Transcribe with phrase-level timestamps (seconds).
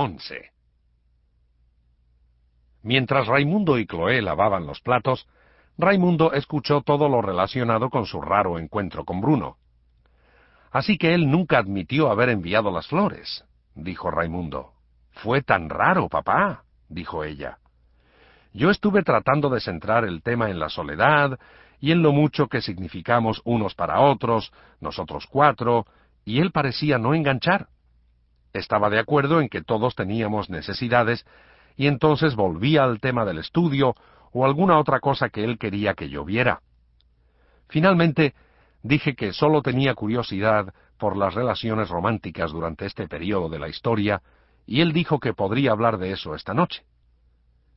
[0.00, 0.52] 11
[2.84, 5.26] Mientras Raimundo y Chloé lavaban los platos,
[5.76, 9.56] Raimundo escuchó todo lo relacionado con su raro encuentro con Bruno.
[10.70, 13.44] Así que él nunca admitió haber enviado las flores,
[13.74, 14.70] dijo Raimundo.
[15.10, 17.58] Fue tan raro, papá, dijo ella.
[18.52, 21.40] Yo estuve tratando de centrar el tema en la soledad
[21.80, 25.86] y en lo mucho que significamos unos para otros, nosotros cuatro,
[26.24, 27.66] y él parecía no enganchar.
[28.58, 31.24] Estaba de acuerdo en que todos teníamos necesidades,
[31.76, 33.94] y entonces volvía al tema del estudio
[34.32, 36.60] o alguna otra cosa que él quería que yo viera.
[37.68, 38.34] Finalmente,
[38.82, 44.22] dije que sólo tenía curiosidad por las relaciones románticas durante este periodo de la historia,
[44.66, 46.82] y él dijo que podría hablar de eso esta noche.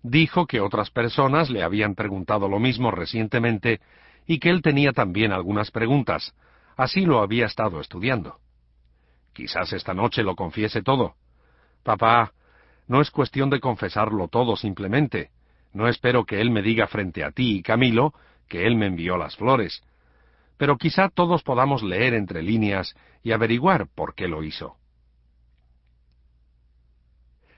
[0.03, 3.81] Dijo que otras personas le habían preguntado lo mismo recientemente
[4.25, 6.34] y que él tenía también algunas preguntas.
[6.75, 8.41] Así lo había estado estudiando.
[9.34, 11.16] Quizás esta noche lo confiese todo.
[11.83, 12.33] Papá,
[12.88, 15.30] no es cuestión de confesarlo todo simplemente.
[15.73, 18.14] No espero que él me diga frente a ti y Camilo
[18.47, 19.81] que él me envió las flores.
[20.58, 24.75] Pero quizá todos podamos leer entre líneas y averiguar por qué lo hizo.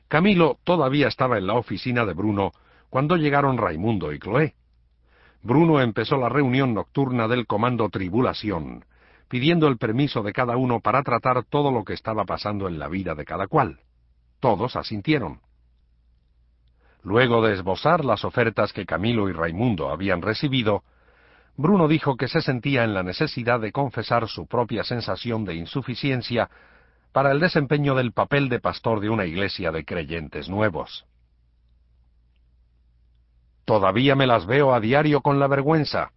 [0.08, 2.52] Camilo todavía estaba en la oficina de Bruno
[2.92, 4.54] cuando llegaron Raimundo y Chloé.
[5.42, 8.86] Bruno empezó la reunión nocturna del Comando Tribulación,
[9.34, 12.88] pidiendo el permiso de cada uno para tratar todo lo que estaba pasando en la
[12.88, 13.80] vida de cada cual.
[14.40, 15.40] Todos asintieron.
[17.02, 20.84] Luego de esbozar las ofertas que Camilo y Raimundo habían recibido,
[21.58, 26.52] Bruno dijo que se sentía en la necesidad de confesar su propia sensación de insuficiencia
[27.12, 31.08] para el desempeño del papel de pastor de una iglesia de creyentes nuevos.
[33.66, 36.12] Todavía me las veo a diario con la vergüenza.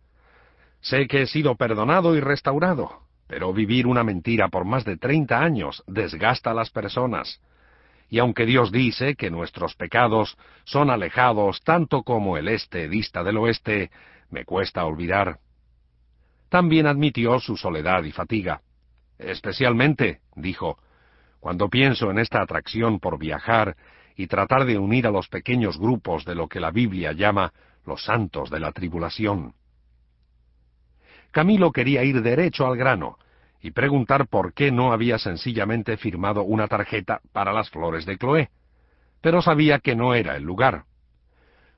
[0.82, 5.40] Sé que he sido perdonado y restaurado, pero vivir una mentira por más de treinta
[5.40, 7.40] años desgasta a las personas.
[8.08, 13.38] Y aunque Dios dice que nuestros pecados son alejados tanto como el este dista del
[13.38, 13.90] oeste,
[14.30, 15.38] me cuesta olvidar.
[16.48, 18.60] También admitió su soledad y fatiga.
[19.18, 20.78] Especialmente, dijo,
[21.40, 23.76] cuando pienso en esta atracción por viajar
[24.16, 27.52] y tratar de unir a los pequeños grupos de lo que la Biblia llama
[27.84, 29.54] los santos de la tribulación.
[31.36, 33.18] Camilo quería ir derecho al grano
[33.60, 38.48] y preguntar por qué no había sencillamente firmado una tarjeta para las flores de Chloé,
[39.20, 40.84] pero sabía que no era el lugar.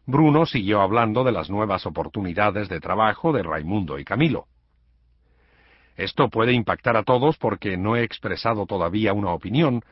[0.07, 4.47] Bruno siguió hablando de las nuevas oportunidades de trabajo de Raimundo y Camilo.
[5.97, 9.83] Esto puede impactar a todos porque no he expresado todavía una opinión,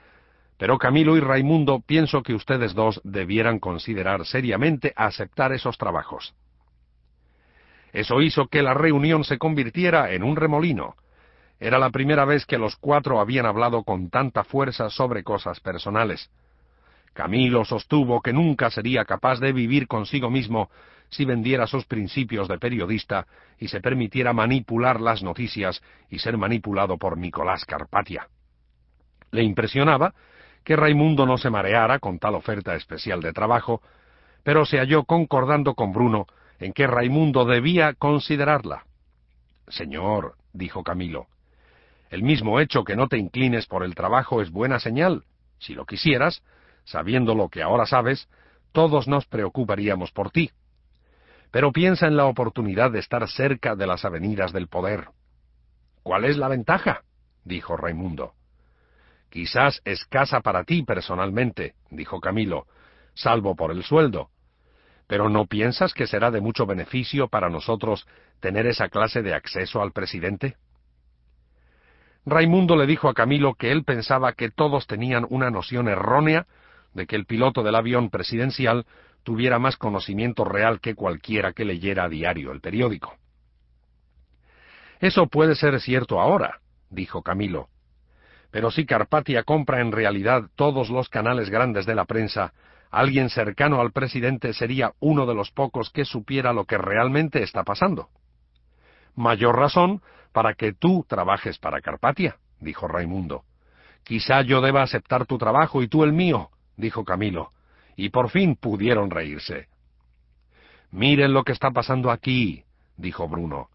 [0.58, 6.36] pero Camilo y Raimundo pienso que ustedes dos debieran considerar seriamente aceptar esos trabajos.
[7.96, 10.96] Eso hizo que la reunión se convirtiera en un remolino.
[11.58, 16.30] Era la primera vez que los cuatro habían hablado con tanta fuerza sobre cosas personales.
[17.14, 20.68] Camilo sostuvo que nunca sería capaz de vivir consigo mismo
[21.08, 23.26] si vendiera sus principios de periodista
[23.58, 28.28] y se permitiera manipular las noticias y ser manipulado por Nicolás Carpatia.
[29.30, 30.12] Le impresionaba
[30.64, 33.80] que Raimundo no se mareara con tal oferta especial de trabajo,
[34.42, 36.26] pero se halló concordando con Bruno
[36.58, 38.84] en que Raimundo debía considerarla.
[39.68, 41.26] Señor, dijo Camilo,
[42.10, 45.24] el mismo hecho que no te inclines por el trabajo es buena señal.
[45.58, 46.42] Si lo quisieras,
[46.84, 48.28] sabiendo lo que ahora sabes,
[48.72, 50.50] todos nos preocuparíamos por ti
[51.56, 55.08] pero piensa en la oportunidad de estar cerca de las avenidas del poder.
[56.02, 57.02] ¿Cuál es la ventaja?
[57.44, 58.34] dijo Raimundo.
[59.30, 62.66] Quizás escasa para ti personalmente, dijo Camilo,
[63.14, 64.28] salvo por el sueldo.
[65.06, 68.06] Pero ¿no piensas que será de mucho beneficio para nosotros
[68.40, 70.56] tener esa clase de acceso al presidente?
[72.24, 76.46] Raimundo le dijo a Camilo que él pensaba que todos tenían una noción errónea
[76.92, 78.84] de que el piloto del avión presidencial
[79.22, 83.14] tuviera más conocimiento real que cualquiera que leyera a diario el periódico.
[84.98, 87.68] Eso puede ser cierto ahora, dijo Camilo.
[88.50, 92.54] Pero si Carpatia compra en realidad todos los canales grandes de la prensa,
[92.90, 97.64] alguien cercano al presidente sería uno de los pocos que supiera lo que realmente está
[97.64, 98.08] pasando.
[99.14, 100.02] Mayor razón
[100.32, 103.44] para que tú trabajes para Carpatia, dijo Raimundo.
[104.04, 107.52] Quizá yo deba aceptar tu trabajo y tú el mío, dijo Camilo
[107.96, 109.68] y por fin pudieron reírse.
[110.90, 112.64] Miren lo que está pasando aquí,
[112.96, 113.70] dijo Bruno.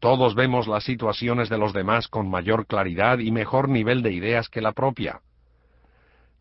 [0.00, 4.48] Todos vemos las situaciones de los demás con mayor claridad y mejor nivel de ideas
[4.48, 5.20] que la propia.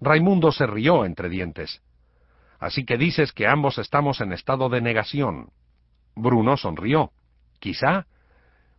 [0.03, 1.81] Raimundo se rió entre dientes.
[2.59, 5.49] Así que dices que ambos estamos en estado de negación.
[6.15, 7.11] Bruno sonrió.
[7.59, 8.05] Quizá.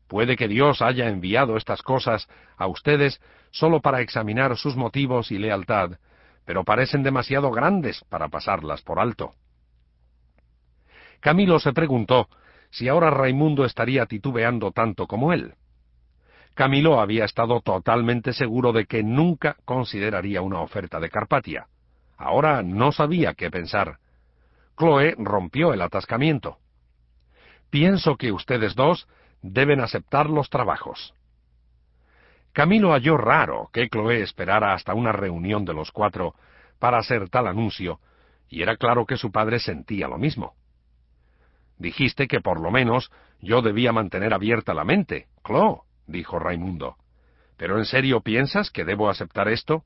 [0.07, 5.39] Puede que Dios haya enviado estas cosas a ustedes solo para examinar sus motivos y
[5.39, 5.93] lealtad,
[6.45, 9.33] pero parecen demasiado grandes para pasarlas por alto.
[11.21, 12.29] Camilo se preguntó
[12.71, 15.55] si ahora Raimundo estaría titubeando tanto como él.
[16.55, 21.67] Camilo había estado totalmente seguro de que nunca consideraría una oferta de Carpatia.
[22.17, 23.99] Ahora no sabía qué pensar.
[24.79, 26.59] Chloe rompió el atascamiento.
[27.71, 29.09] Pienso que ustedes dos
[29.43, 31.13] deben aceptar los trabajos.
[32.53, 36.35] Camilo halló raro que Chloe esperara hasta una reunión de los cuatro
[36.79, 37.99] para hacer tal anuncio,
[38.49, 40.55] y era claro que su padre sentía lo mismo.
[41.79, 43.11] Dijiste que por lo menos
[43.41, 46.97] yo debía mantener abierta la mente, Chloe, dijo Raimundo.
[47.57, 49.85] ¿Pero en serio piensas que debo aceptar esto?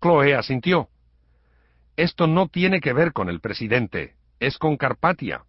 [0.00, 0.88] Chloe asintió.
[1.96, 5.44] Esto no tiene que ver con el presidente, es con Carpatia.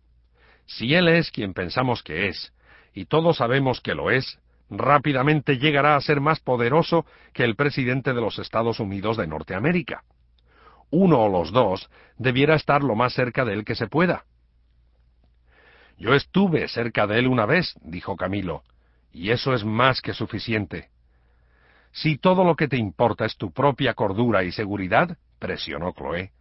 [0.66, 2.54] Si él es quien pensamos que es,
[2.94, 4.40] y todos sabemos que lo es,
[4.70, 10.04] rápidamente llegará a ser más poderoso que el presidente de los Estados Unidos de Norteamérica.
[10.90, 14.26] Uno o los dos debiera estar lo más cerca de él que se pueda.
[15.98, 18.64] Yo estuve cerca de él una vez, dijo Camilo,
[19.14, 20.90] y eso es más que suficiente.
[21.92, 26.32] Si todo lo que te importa es tu propia cordura y seguridad, presionó Chloé.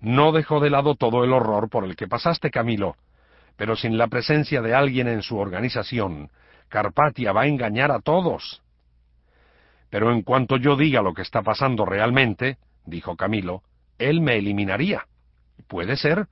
[0.00, 2.96] No dejó de lado todo el horror por el que pasaste, Camilo,
[3.56, 6.30] pero sin la presencia de alguien en su organización,
[6.68, 8.62] Carpatia va a engañar a todos.
[9.88, 13.62] Pero en cuanto yo diga lo que está pasando realmente, dijo Camilo,
[13.98, 15.06] él me eliminaría.
[15.68, 16.26] Puede ser.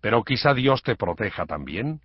[0.00, 2.00] Pero quizá Dios te proteja también.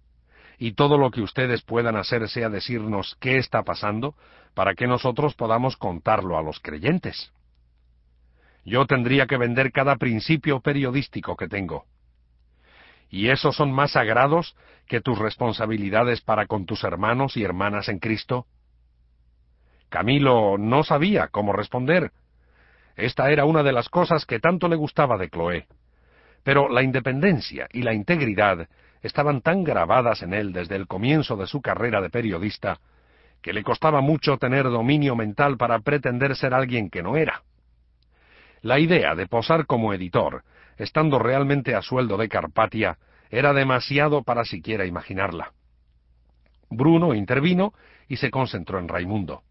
[0.57, 4.15] Y todo lo que ustedes puedan hacer sea decirnos qué está pasando
[4.53, 7.31] para que nosotros podamos contarlo a los creyentes.
[8.65, 11.85] Yo tendría que vender cada principio periodístico que tengo
[13.09, 14.55] y esos son más sagrados
[14.87, 18.45] que tus responsabilidades para con tus hermanos y hermanas en Cristo?
[19.89, 22.11] Camilo no sabía cómo responder.
[22.95, 25.67] Esta era una de las cosas que tanto le gustaba de Chloé.
[26.43, 28.67] Pero la independencia y la integridad
[29.01, 32.79] estaban tan grabadas en él desde el comienzo de su carrera de periodista
[33.41, 37.43] que le costaba mucho tener dominio mental para pretender ser alguien que no era.
[38.61, 40.43] La idea de posar como editor
[40.77, 42.97] estando realmente a sueldo de Carpatia,
[43.29, 45.53] era demasiado para siquiera imaginarla.
[46.69, 47.73] Bruno intervino
[48.07, 49.43] y se concentró en Raimundo.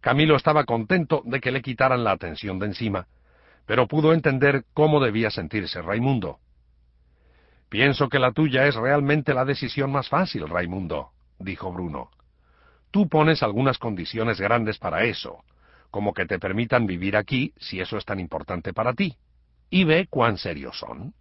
[0.00, 3.06] Camilo estaba contento de que le quitaran la atención de encima,
[3.66, 6.38] pero pudo entender cómo debía sentirse Raimundo.
[7.68, 12.10] Pienso que la tuya es realmente la decisión más fácil, Raimundo, dijo Bruno.
[12.90, 15.44] Tú pones algunas condiciones grandes para eso,
[15.90, 19.16] como que te permitan vivir aquí si eso es tan importante para ti
[19.70, 21.14] y ve cuán serios son.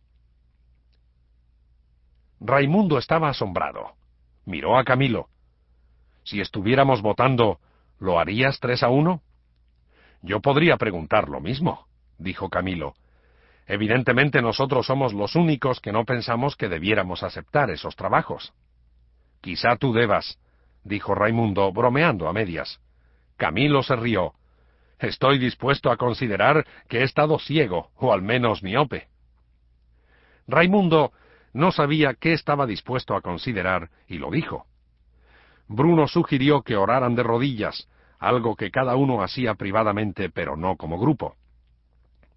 [2.39, 3.93] Raimundo estaba asombrado.
[4.45, 5.29] Miró a Camilo.
[6.23, 7.59] Si estuviéramos votando,
[7.99, 9.21] ¿lo harías tres a uno?
[10.21, 11.87] Yo podría preguntar lo mismo,
[12.17, 12.95] dijo Camilo.
[13.67, 18.53] Evidentemente nosotros somos los únicos que no pensamos que debiéramos aceptar esos trabajos.
[19.41, 20.39] Quizá tú debas,
[20.83, 22.79] dijo Raimundo, bromeando a medias.
[23.37, 24.33] Camilo se rió.
[24.99, 29.07] Estoy dispuesto a considerar que he estado ciego, o al menos miope.
[30.47, 31.11] Raimundo
[31.53, 34.65] no sabía qué estaba dispuesto a considerar, y lo dijo.
[35.67, 37.89] Bruno sugirió que oraran de rodillas,
[38.19, 41.35] algo que cada uno hacía privadamente, pero no como grupo.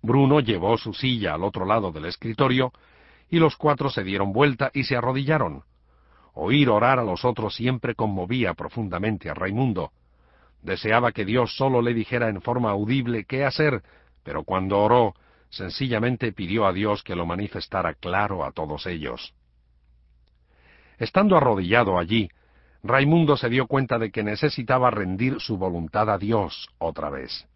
[0.03, 2.73] Bruno llevó su silla al otro lado del escritorio,
[3.31, 5.65] y los cuatro se dieron vuelta y se arrodillaron.
[6.35, 9.93] Oír orar a los otros siempre conmovía profundamente a Raimundo,
[10.63, 13.83] Deseaba que Dios solo le dijera en forma audible qué hacer,
[14.25, 15.15] pero cuando oró,
[15.51, 19.35] sencillamente pidió a Dios que lo manifestara claro a todos ellos.
[20.99, 22.29] Estando arrodillado allí,
[22.83, 27.47] Raimundo se dio cuenta de que necesitaba rendir su voluntad a Dios otra vez.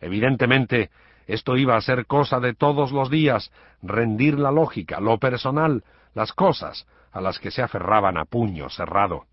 [0.00, 0.90] Evidentemente,
[1.26, 3.50] esto iba a ser cosa de todos los días,
[3.82, 9.24] rendir la lógica, lo personal, las cosas a las que se aferraban a puño cerrado.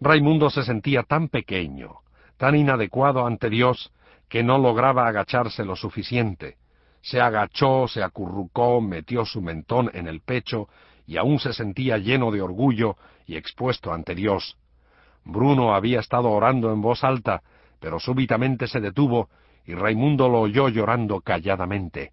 [0.00, 1.98] Raimundo se sentía tan pequeño,
[2.36, 3.92] tan inadecuado ante Dios,
[4.28, 6.56] que no lograba agacharse lo suficiente.
[7.02, 10.68] Se agachó, se acurrucó, metió su mentón en el pecho,
[11.06, 14.56] y aún se sentía lleno de orgullo y expuesto ante Dios.
[15.24, 17.42] Bruno había estado orando en voz alta,
[17.80, 19.28] pero súbitamente se detuvo,
[19.64, 22.12] y Raimundo lo oyó llorando calladamente.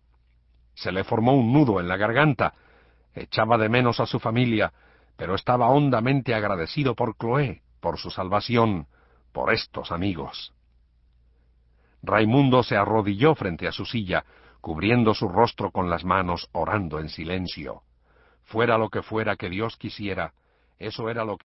[0.76, 2.54] Se le formó un nudo en la garganta.
[3.14, 4.72] Echaba de menos a su familia,
[5.18, 8.88] pero estaba hondamente agradecido por Chloé, por su salvación,
[9.32, 10.54] por estos amigos.
[12.02, 14.24] Raimundo se arrodilló frente a su silla,
[14.62, 17.82] cubriendo su rostro con las manos, orando en silencio.
[18.44, 20.34] Fuera lo que fuera que Dios quisiera,
[20.80, 21.46] eso era lo que